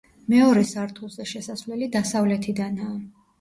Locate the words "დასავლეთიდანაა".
1.97-2.99